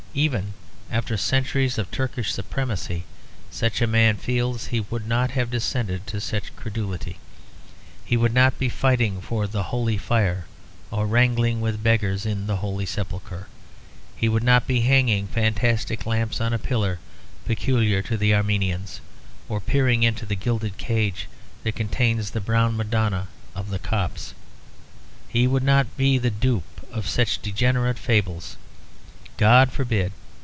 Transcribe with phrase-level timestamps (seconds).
[0.13, 0.51] Even
[0.91, 3.05] after centuries of Turkish supremacy,
[3.49, 7.17] such a man feels, he would not have descended to such a credulity.
[8.03, 10.47] He would not be fighting for the Holy Fire
[10.91, 13.47] or wrangling with beggars in the Holy Sepulchre.
[14.13, 16.99] He would not be hanging fantastic lamps on a pillar
[17.45, 18.99] peculiar to the Armenians,
[19.47, 21.29] or peering into the gilded cage
[21.63, 24.33] that contains the brown Madonna of the Copts.
[25.29, 28.57] He would not be the dupe of such degenerate fables;
[29.37, 30.11] God forbid.